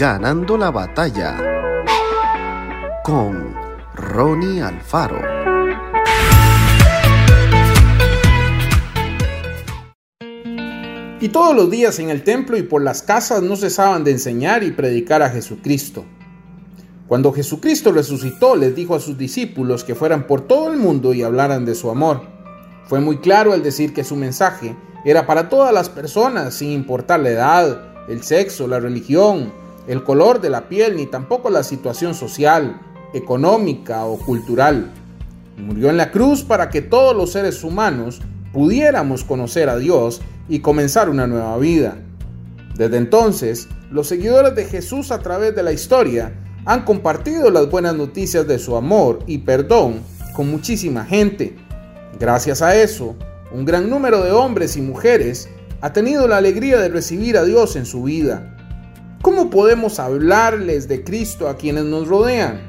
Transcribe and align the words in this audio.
Ganando 0.00 0.56
la 0.56 0.70
batalla 0.70 1.36
con 3.04 3.54
Ronnie 3.94 4.62
Alfaro. 4.62 5.20
Y 11.20 11.28
todos 11.28 11.54
los 11.54 11.70
días 11.70 11.98
en 11.98 12.08
el 12.08 12.24
templo 12.24 12.56
y 12.56 12.62
por 12.62 12.80
las 12.80 13.02
casas 13.02 13.42
no 13.42 13.56
cesaban 13.56 14.02
de 14.02 14.12
enseñar 14.12 14.62
y 14.62 14.70
predicar 14.70 15.20
a 15.20 15.28
Jesucristo. 15.28 16.06
Cuando 17.06 17.30
Jesucristo 17.34 17.92
resucitó, 17.92 18.56
les 18.56 18.74
dijo 18.74 18.94
a 18.94 19.00
sus 19.00 19.18
discípulos 19.18 19.84
que 19.84 19.94
fueran 19.94 20.26
por 20.26 20.48
todo 20.48 20.72
el 20.72 20.78
mundo 20.78 21.12
y 21.12 21.22
hablaran 21.22 21.66
de 21.66 21.74
su 21.74 21.90
amor. 21.90 22.22
Fue 22.86 23.00
muy 23.00 23.18
claro 23.18 23.52
al 23.52 23.62
decir 23.62 23.92
que 23.92 24.04
su 24.04 24.16
mensaje 24.16 24.74
era 25.04 25.26
para 25.26 25.50
todas 25.50 25.74
las 25.74 25.90
personas, 25.90 26.54
sin 26.54 26.70
importar 26.70 27.20
la 27.20 27.28
edad, 27.28 28.08
el 28.08 28.22
sexo, 28.22 28.66
la 28.66 28.80
religión, 28.80 29.59
el 29.86 30.04
color 30.04 30.40
de 30.40 30.50
la 30.50 30.68
piel, 30.68 30.96
ni 30.96 31.06
tampoco 31.06 31.50
la 31.50 31.62
situación 31.62 32.14
social, 32.14 32.80
económica 33.12 34.04
o 34.04 34.18
cultural. 34.18 34.90
Murió 35.56 35.90
en 35.90 35.96
la 35.96 36.10
cruz 36.10 36.42
para 36.42 36.70
que 36.70 36.82
todos 36.82 37.16
los 37.16 37.32
seres 37.32 37.64
humanos 37.64 38.20
pudiéramos 38.52 39.24
conocer 39.24 39.68
a 39.68 39.76
Dios 39.76 40.20
y 40.48 40.60
comenzar 40.60 41.08
una 41.08 41.26
nueva 41.26 41.56
vida. 41.58 41.98
Desde 42.76 42.96
entonces, 42.96 43.68
los 43.90 44.06
seguidores 44.06 44.54
de 44.54 44.64
Jesús 44.64 45.10
a 45.10 45.18
través 45.18 45.54
de 45.54 45.62
la 45.62 45.72
historia 45.72 46.32
han 46.64 46.84
compartido 46.84 47.50
las 47.50 47.70
buenas 47.70 47.94
noticias 47.94 48.46
de 48.46 48.58
su 48.58 48.76
amor 48.76 49.20
y 49.26 49.38
perdón 49.38 50.00
con 50.34 50.50
muchísima 50.50 51.04
gente. 51.04 51.56
Gracias 52.18 52.62
a 52.62 52.76
eso, 52.76 53.16
un 53.52 53.64
gran 53.64 53.90
número 53.90 54.22
de 54.22 54.32
hombres 54.32 54.76
y 54.76 54.82
mujeres 54.82 55.48
ha 55.80 55.92
tenido 55.92 56.28
la 56.28 56.36
alegría 56.36 56.78
de 56.78 56.88
recibir 56.88 57.36
a 57.36 57.44
Dios 57.44 57.76
en 57.76 57.86
su 57.86 58.04
vida. 58.04 58.56
¿Cómo 59.22 59.50
podemos 59.50 59.98
hablarles 59.98 60.88
de 60.88 61.04
Cristo 61.04 61.48
a 61.48 61.56
quienes 61.56 61.84
nos 61.84 62.08
rodean? 62.08 62.60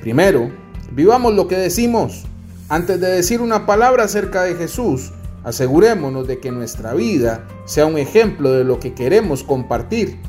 Primero, 0.00 0.50
vivamos 0.92 1.34
lo 1.34 1.48
que 1.48 1.56
decimos. 1.56 2.24
Antes 2.68 3.00
de 3.00 3.08
decir 3.08 3.40
una 3.40 3.66
palabra 3.66 4.04
acerca 4.04 4.44
de 4.44 4.54
Jesús, 4.54 5.12
asegurémonos 5.42 6.26
de 6.26 6.38
que 6.38 6.52
nuestra 6.52 6.94
vida 6.94 7.46
sea 7.64 7.86
un 7.86 7.98
ejemplo 7.98 8.52
de 8.52 8.64
lo 8.64 8.78
que 8.78 8.94
queremos 8.94 9.42
compartir. 9.42 10.20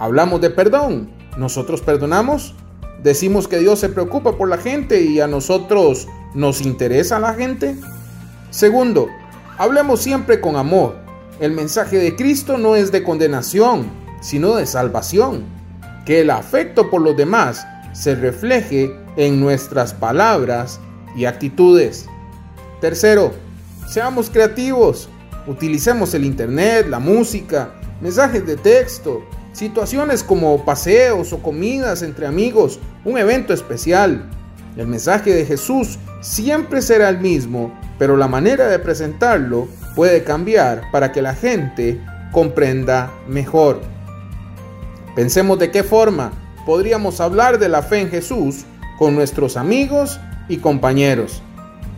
Hablamos 0.00 0.40
de 0.40 0.50
perdón, 0.50 1.10
¿Nosotros 1.36 1.80
perdonamos? 1.80 2.54
¿Decimos 3.02 3.48
que 3.48 3.58
Dios 3.58 3.78
se 3.78 3.88
preocupa 3.88 4.36
por 4.36 4.48
la 4.48 4.58
gente 4.58 5.02
y 5.02 5.20
a 5.20 5.26
nosotros 5.26 6.06
nos 6.34 6.60
interesa 6.60 7.18
la 7.18 7.34
gente? 7.34 7.76
Segundo, 8.50 9.08
hablemos 9.56 10.02
siempre 10.02 10.40
con 10.40 10.56
amor. 10.56 10.96
El 11.40 11.52
mensaje 11.52 11.96
de 11.96 12.14
Cristo 12.16 12.58
no 12.58 12.76
es 12.76 12.92
de 12.92 13.02
condenación, 13.02 14.01
sino 14.22 14.56
de 14.56 14.64
salvación. 14.64 15.44
Que 16.06 16.22
el 16.22 16.30
afecto 16.30 16.88
por 16.88 17.02
los 17.02 17.14
demás 17.14 17.66
se 17.92 18.14
refleje 18.14 18.96
en 19.18 19.38
nuestras 19.38 19.92
palabras 19.92 20.80
y 21.14 21.26
actitudes. 21.26 22.06
Tercero, 22.80 23.32
seamos 23.86 24.30
creativos. 24.30 25.10
Utilicemos 25.46 26.14
el 26.14 26.24
Internet, 26.24 26.86
la 26.88 26.98
música, 26.98 27.74
mensajes 28.00 28.46
de 28.46 28.56
texto, 28.56 29.22
Situaciones 29.52 30.24
como 30.24 30.64
paseos 30.64 31.32
o 31.34 31.42
comidas 31.42 32.02
entre 32.02 32.26
amigos, 32.26 32.80
un 33.04 33.18
evento 33.18 33.52
especial. 33.52 34.30
El 34.78 34.86
mensaje 34.86 35.34
de 35.34 35.44
Jesús 35.44 35.98
siempre 36.22 36.80
será 36.80 37.10
el 37.10 37.18
mismo, 37.18 37.78
pero 37.98 38.16
la 38.16 38.28
manera 38.28 38.68
de 38.68 38.78
presentarlo 38.78 39.68
puede 39.94 40.24
cambiar 40.24 40.90
para 40.90 41.12
que 41.12 41.20
la 41.20 41.34
gente 41.34 42.00
comprenda 42.32 43.12
mejor. 43.28 43.82
Pensemos 45.14 45.58
de 45.58 45.70
qué 45.70 45.82
forma 45.82 46.32
podríamos 46.64 47.20
hablar 47.20 47.58
de 47.58 47.68
la 47.68 47.82
fe 47.82 48.00
en 48.00 48.10
Jesús 48.10 48.64
con 48.98 49.14
nuestros 49.14 49.56
amigos 49.56 50.18
y 50.48 50.58
compañeros. 50.58 51.42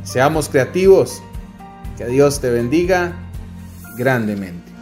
Seamos 0.03 0.49
creativos. 0.49 1.23
Que 1.97 2.07
Dios 2.07 2.41
te 2.41 2.51
bendiga 2.51 3.13
grandemente. 3.97 4.73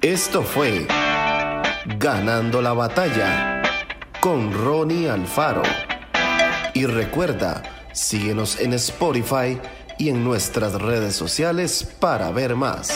Esto 0.00 0.42
fue 0.42 0.86
Ganando 1.98 2.62
la 2.62 2.74
batalla 2.74 3.62
con 4.20 4.52
Ronnie 4.52 5.08
Alfaro. 5.08 5.62
Y 6.74 6.86
recuerda, 6.86 7.62
síguenos 7.92 8.60
en 8.60 8.74
Spotify 8.74 9.58
y 9.98 10.10
en 10.10 10.22
nuestras 10.22 10.74
redes 10.74 11.16
sociales 11.16 11.82
para 11.98 12.30
ver 12.30 12.54
más. 12.54 12.90